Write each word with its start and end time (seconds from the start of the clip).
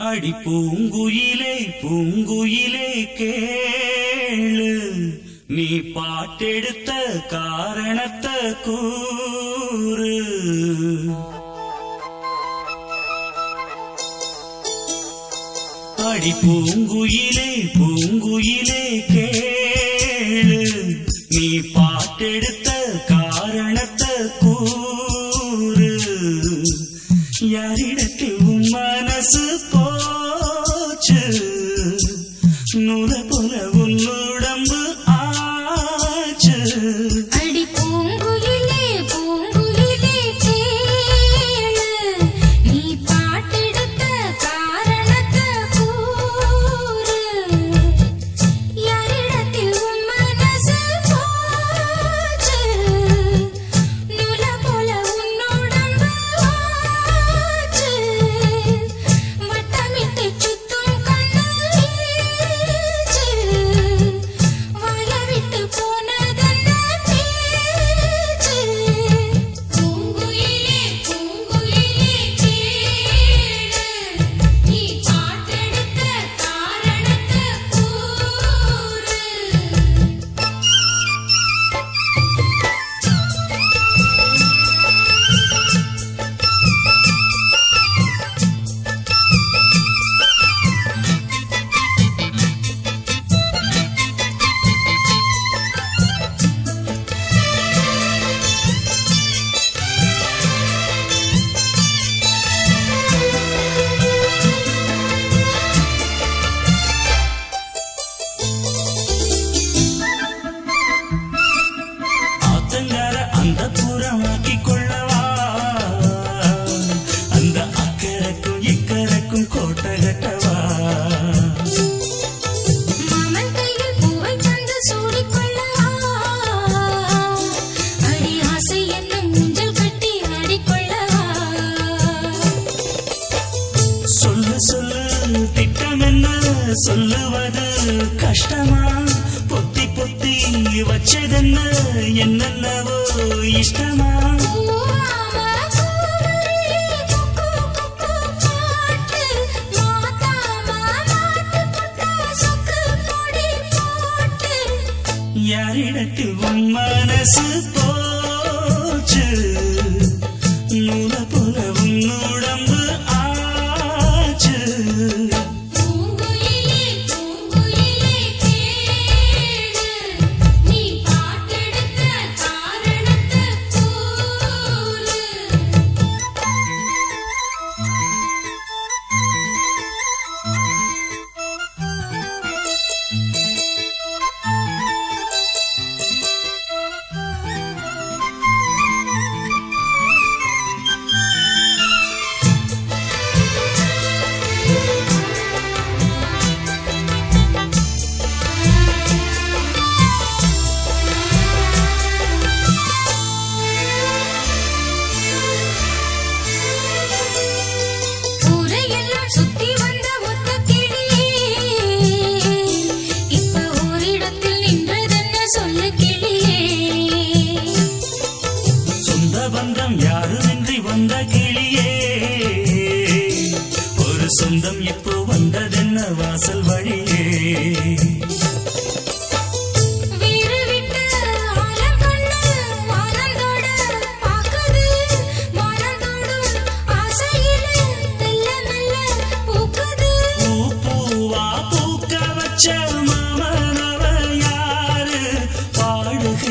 அடி 0.00 0.32
பூங்குயிலே 0.44 1.80
பூங்குயிலே 1.82 2.90
கேளு. 3.18 4.72
நீ 5.46 5.80
பாட்டெடுத்த 5.94 6.90
காரணத்தை 7.28 8.54
கூறு. 8.64 10.16
அடி 15.96 16.32
பூங்குயிலே 16.32 17.50
பூங்குயிலே 17.78 18.84
கேளு. 19.12 20.62
நீ 21.28 21.58
பாட்டெடுத்த 21.58 22.70
காரணத்தை 23.08 24.16
கூறு. 24.40 25.98
யாரி 27.40 27.89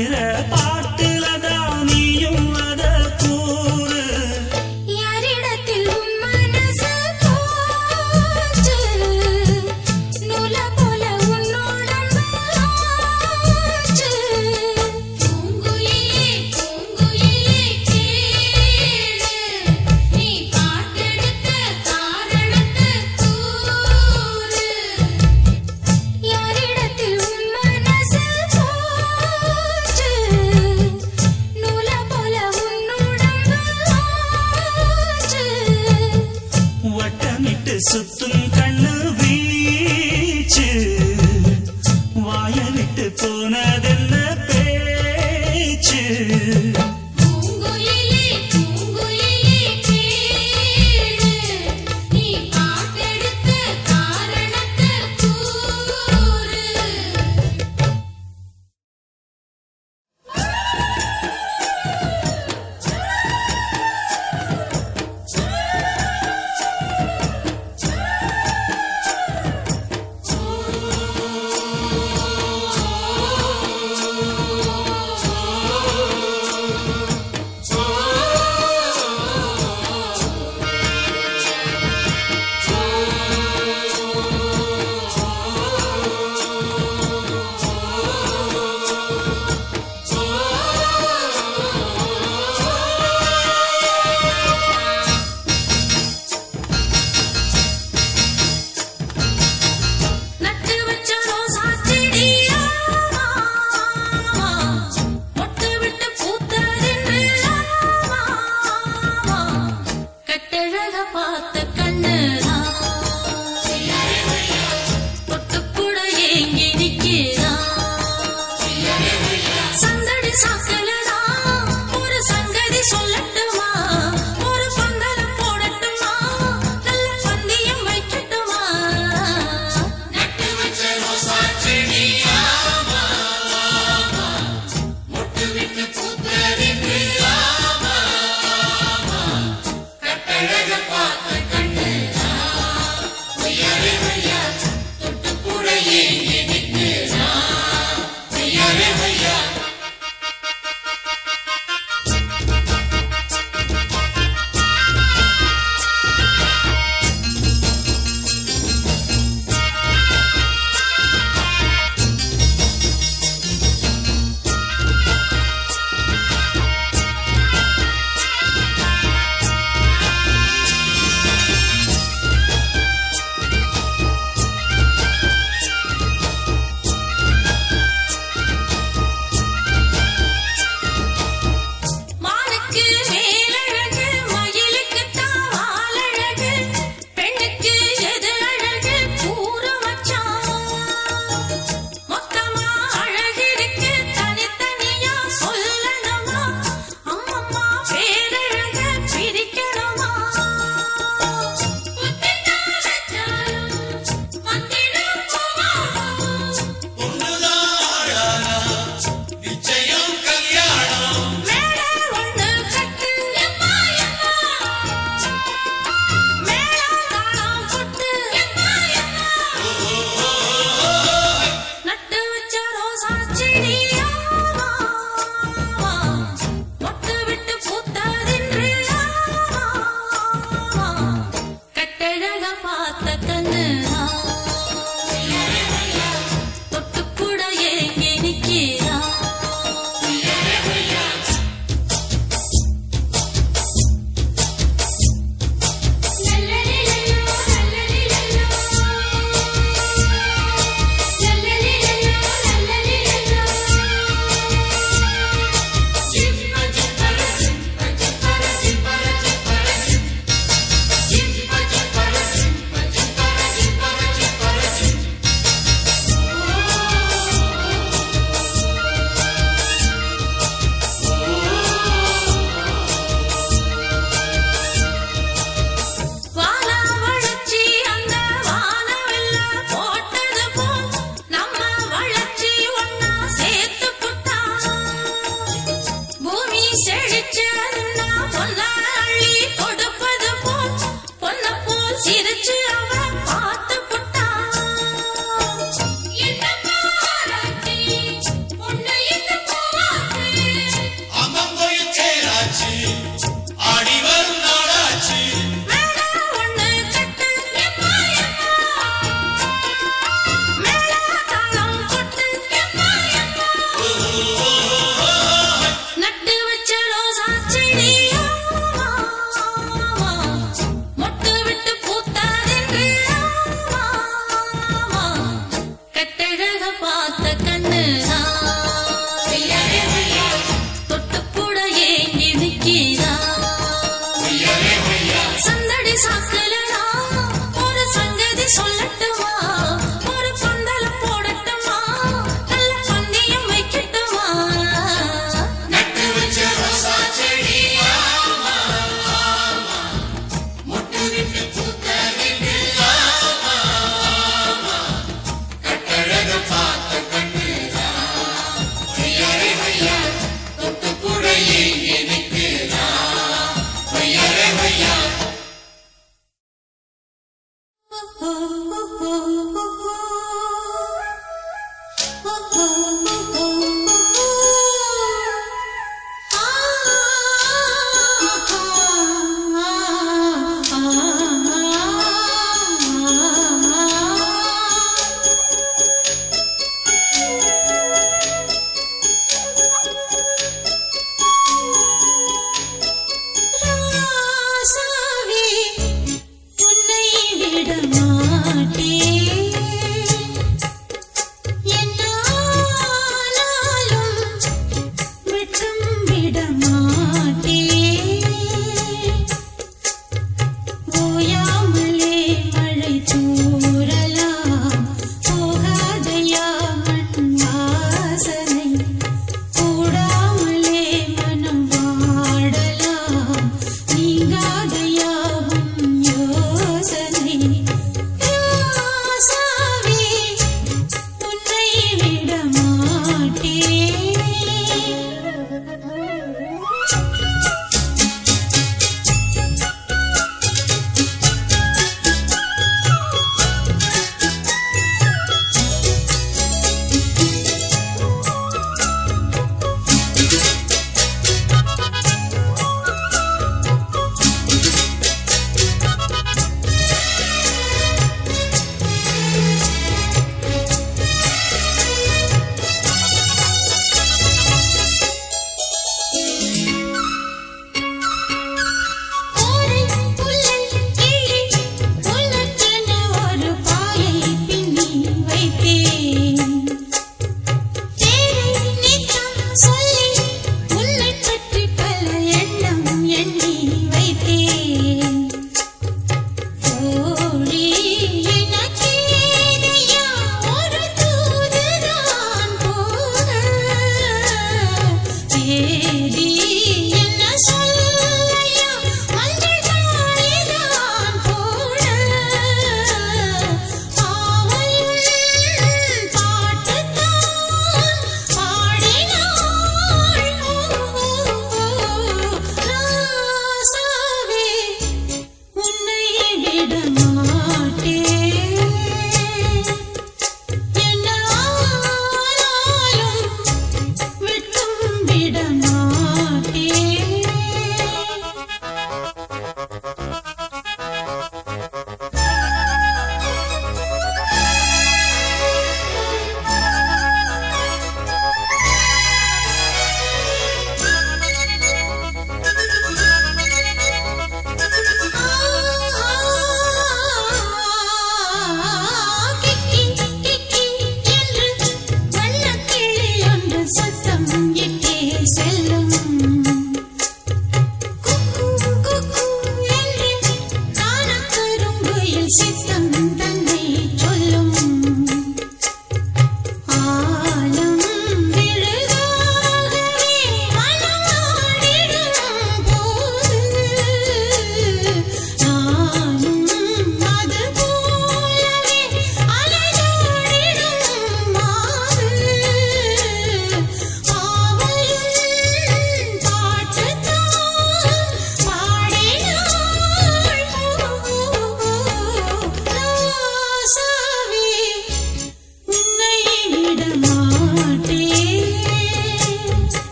இருக்கிற 0.00 0.25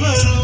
ಶಿವರು 0.00 0.39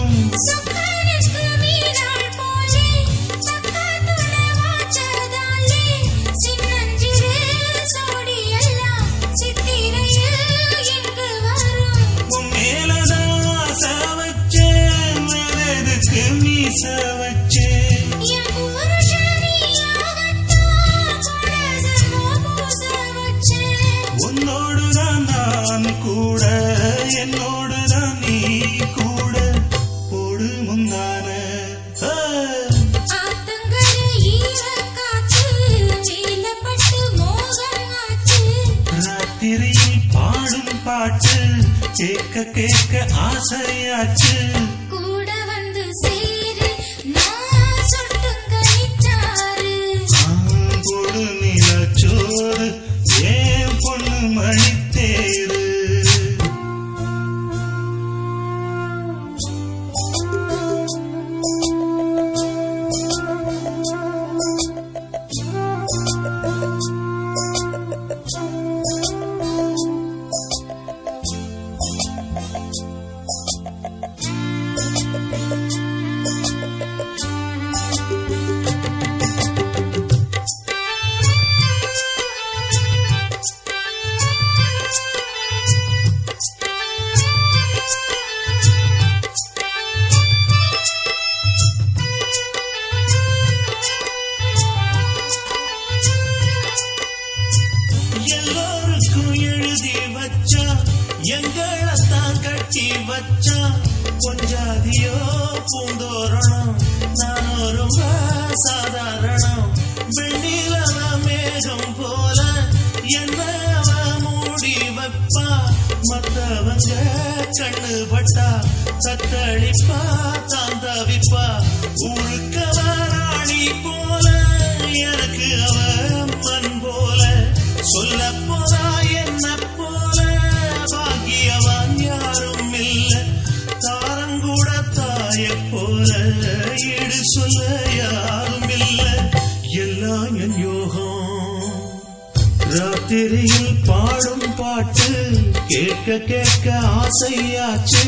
கேட்க 145.69 146.19
கேட்க 146.27 146.67
ஆசையாச்சு 146.97 148.05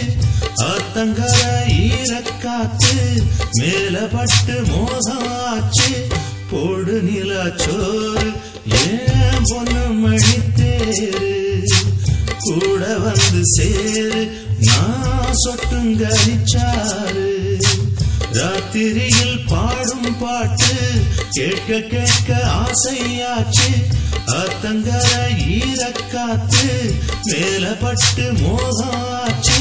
அத்தங்கர 0.66 1.40
ஈரக்காத்து 1.79 2.94
மேல 3.59 3.99
பட்டு 4.07 4.57
மோசமாச்சு. 4.68 5.90
போடு 6.51 6.94
நிலா 7.03 7.44
சோறு 7.57 8.29
ஏன் 8.81 9.44
பொண்ணு 9.51 9.83
மணித்தேரு 9.94 11.11
கூட 12.40 12.83
வந்து 12.99 13.42
சேரு 13.55 14.23
நான் 14.61 15.37
சொட்டுங்க 15.37 16.05
ராத்திரியில் 18.38 19.38
பாடும் 19.47 20.08
பாட்டு 20.18 20.74
கேட்க 21.31 21.81
கேட்க 21.81 22.31
ஆசையாச்சு. 22.59 23.68
அத்தங்கர 24.26 25.09
ஈரக்காத்து 25.57 26.66
மேலப்பட்டு 27.22 28.40
மோகம் 28.42 29.12
ஆச்சு 29.20 29.61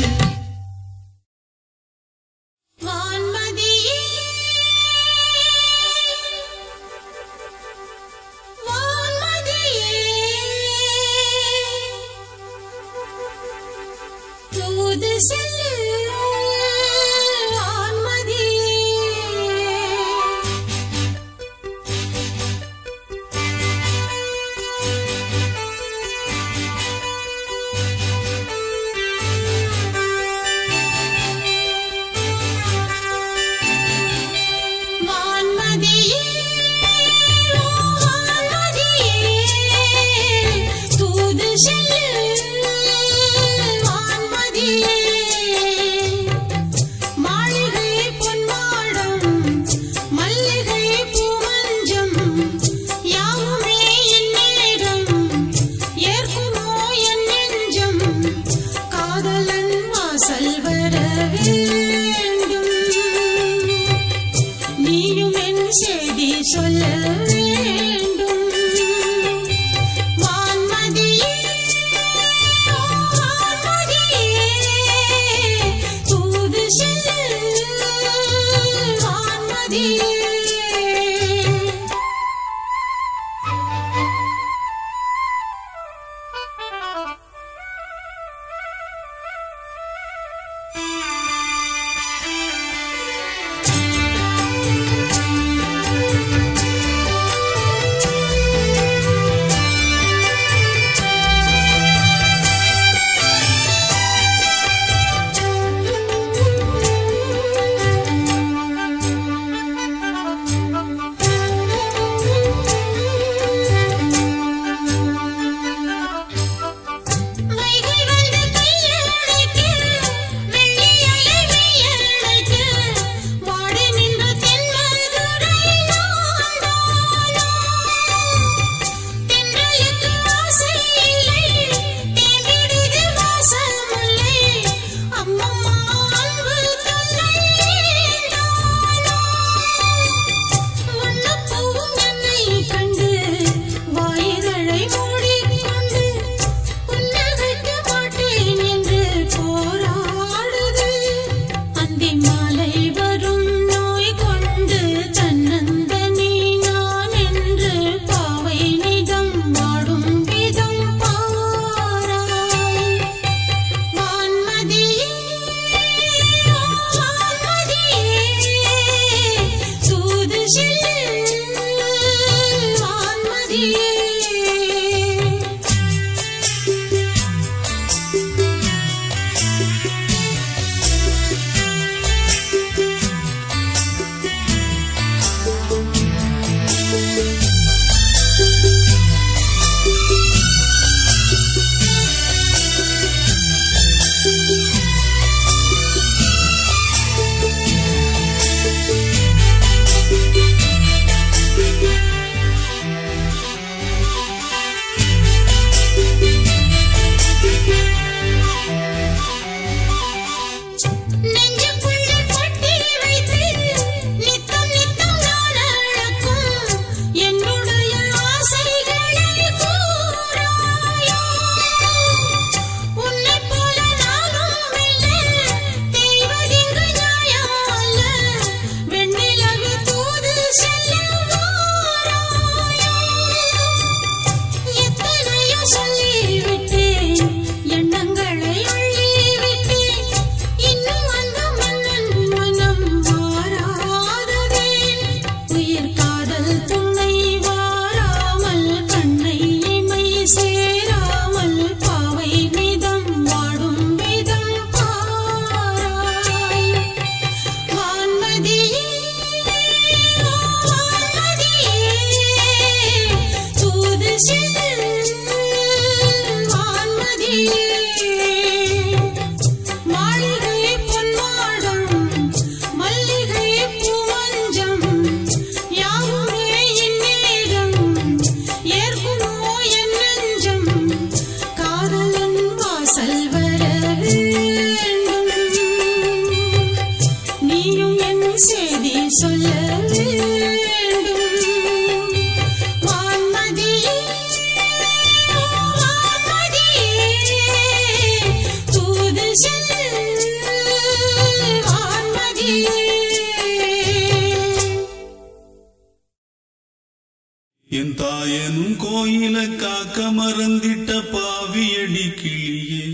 தாயனும் 308.30 308.74
கோயில 308.76 309.38
காக்க 309.60 309.98
மறந்திட்ட 310.16 310.92
பாவியடி 311.12 312.08
கிளியே 312.14 312.88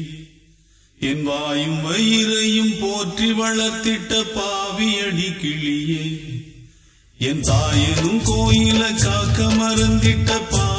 என் 1.00 1.24
வாயும் 1.24 1.80
வயிறையும் 1.86 2.76
போற்றி 2.82 3.30
வளர்த்திட்ட 3.39 4.22
பாவியடி 4.36 5.30
கிளியே 5.41 6.06
என் 7.19 7.43
தாயனும் 7.50 8.22
கோயில 8.30 8.84
காக்க 9.02 9.50
மறந்திட்ட 9.58 10.38
பா 10.54 10.73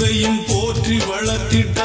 இறையும் 0.00 0.38
போற்றி 0.48 0.94
வளர்த்திட்ட 1.08 1.80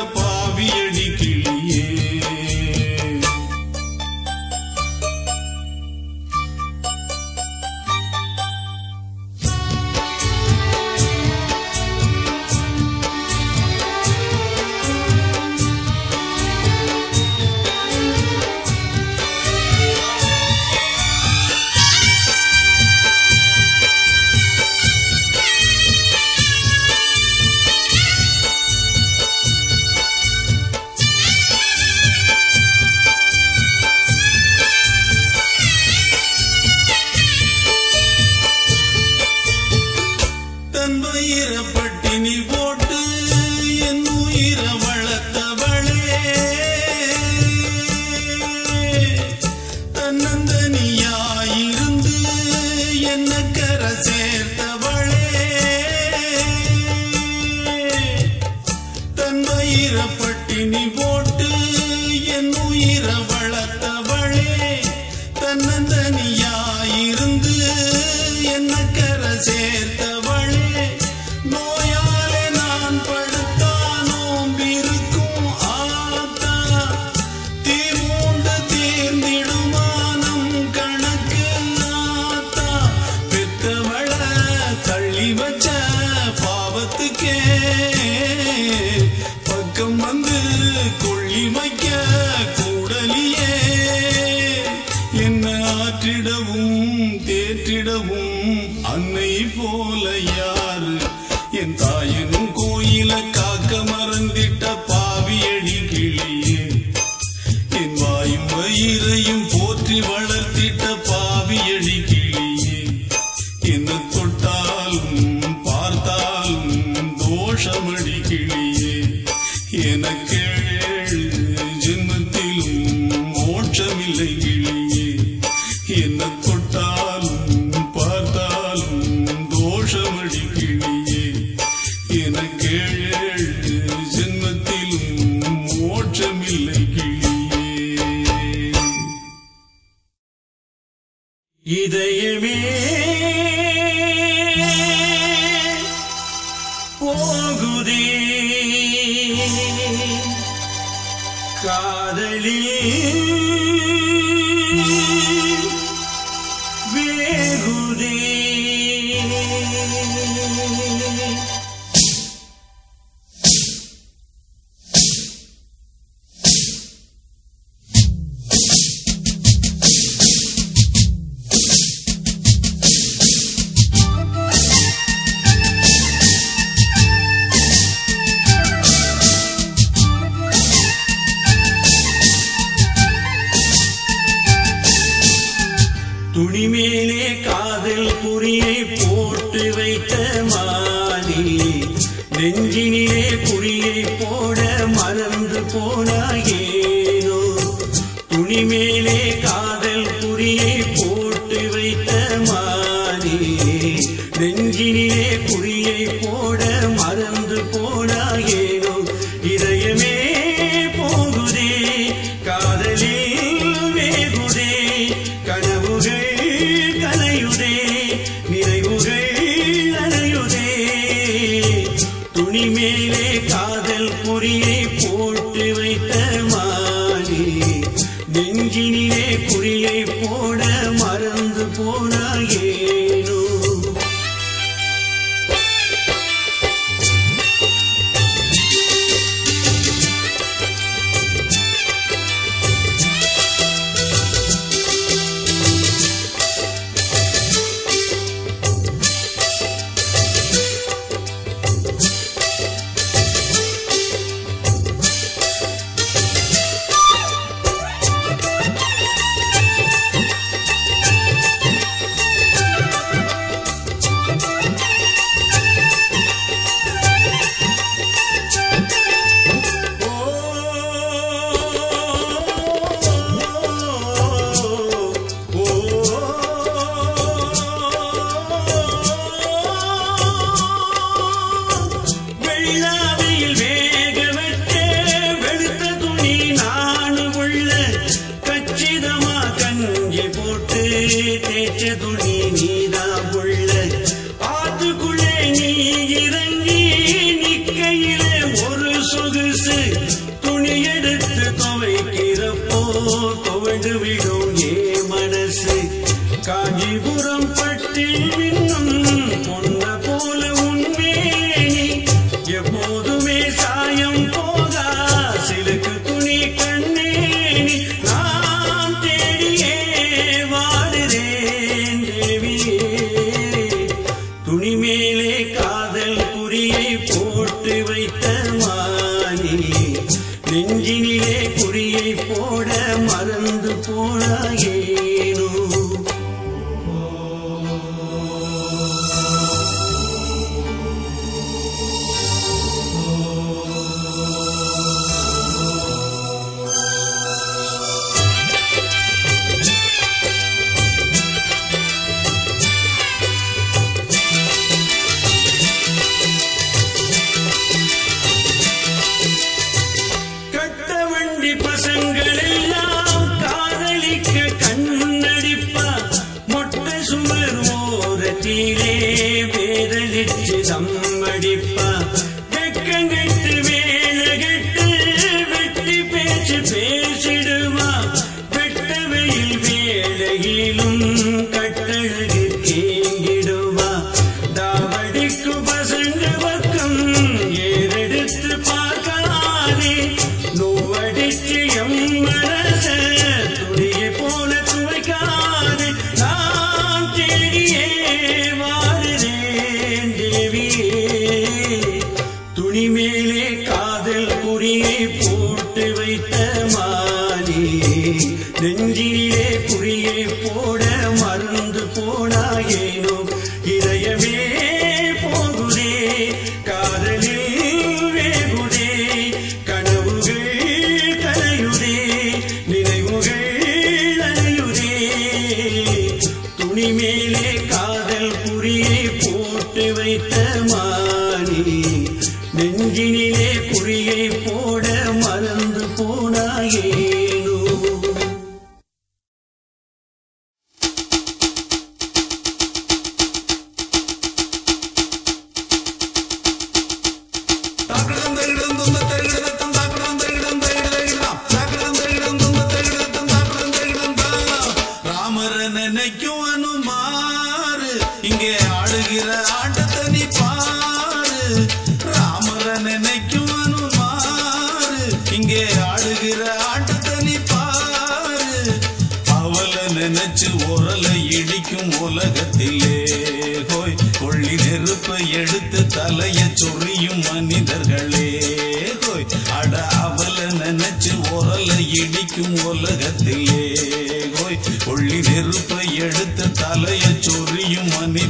துணிமேல் 324.56 325.15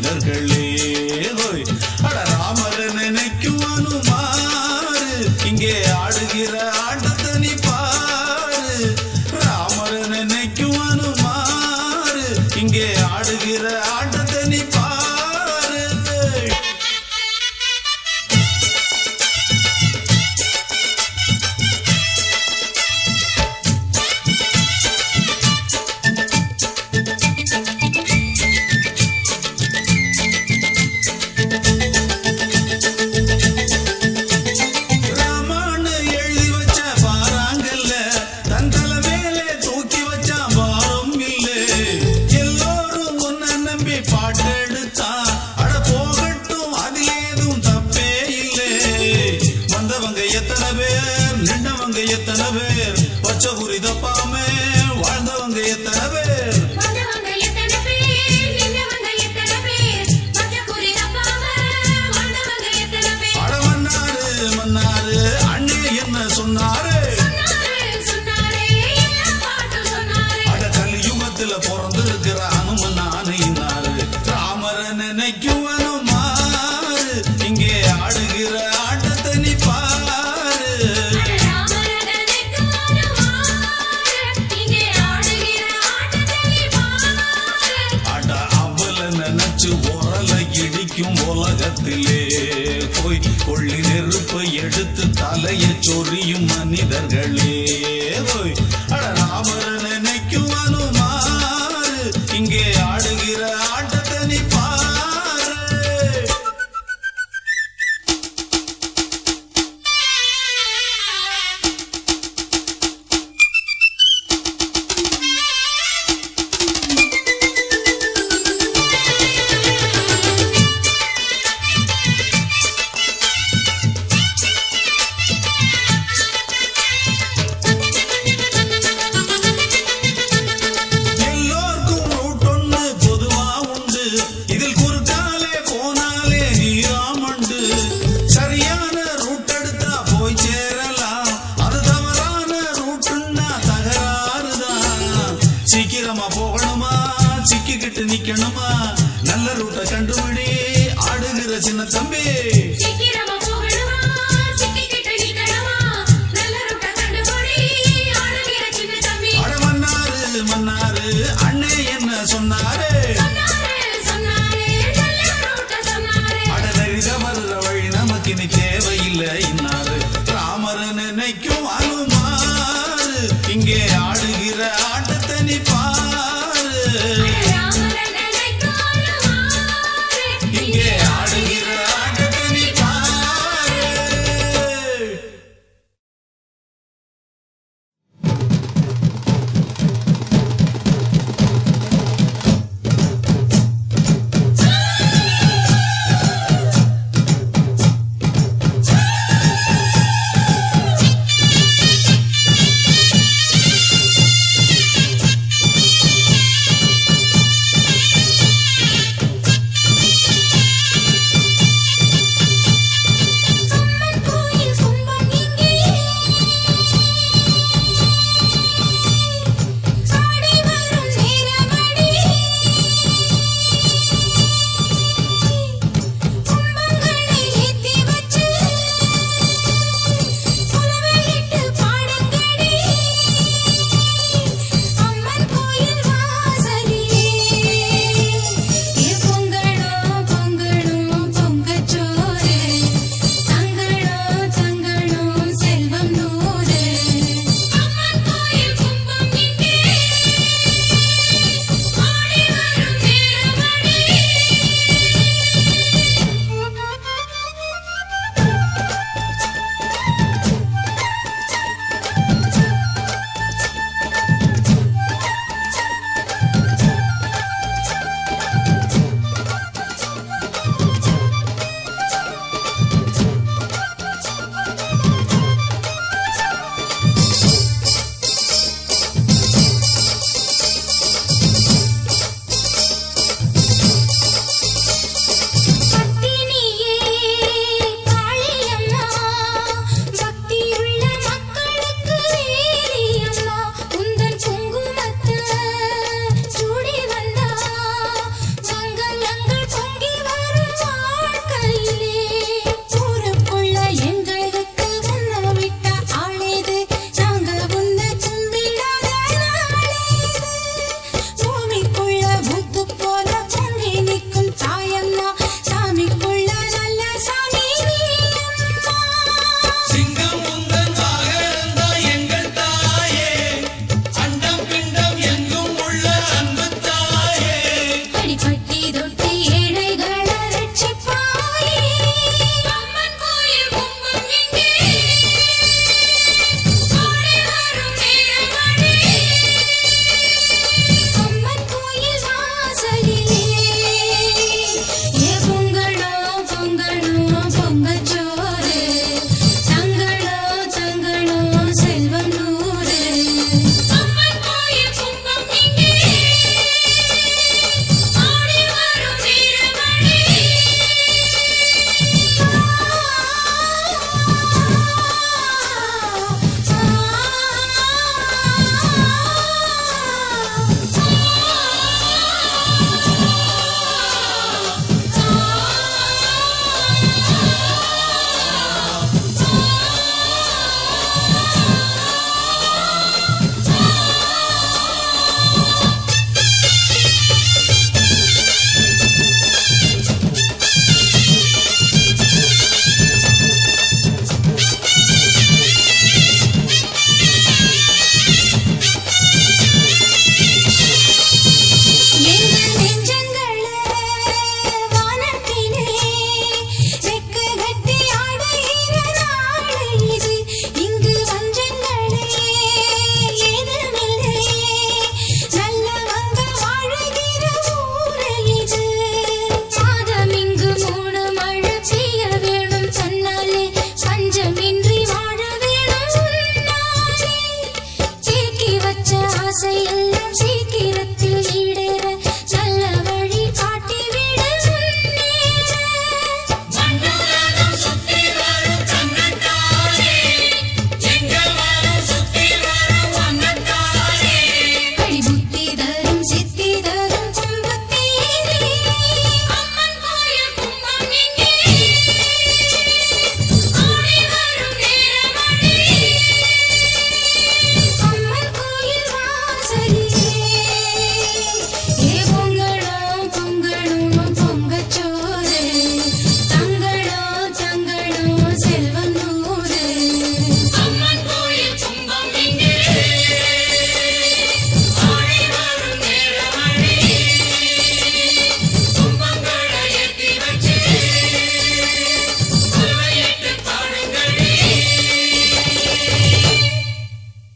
சொறியும் 0.04 0.53